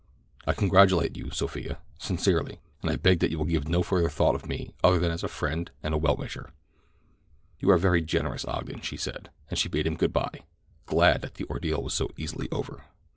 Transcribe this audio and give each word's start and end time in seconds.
I 0.47 0.53
congratulate 0.53 1.15
you, 1.15 1.29
Sophia—sincerely—and 1.29 2.89
I 2.89 2.95
beg 2.95 3.19
that 3.19 3.29
you 3.29 3.37
will 3.37 3.45
give 3.45 3.67
no 3.67 3.83
further 3.83 4.09
thought 4.09 4.39
to 4.41 4.47
me 4.47 4.73
other 4.83 4.97
than 4.97 5.11
as 5.11 5.23
a 5.23 5.27
friend 5.27 5.69
and 5.83 6.01
well 6.01 6.15
wisher." 6.17 6.49
"You 7.59 7.69
are 7.69 7.77
very 7.77 8.01
generous, 8.01 8.43
Ogden," 8.43 8.81
she 8.81 8.97
said, 8.97 9.29
as 9.51 9.59
she 9.59 9.69
bade 9.69 9.85
him 9.85 9.97
good 9.97 10.11
by, 10.11 10.39
glad 10.87 11.21
that 11.21 11.35
the 11.35 11.45
ordeal 11.51 11.83
was 11.83 11.93
so 11.93 12.09
easily 12.17 12.49
over. 12.51 12.83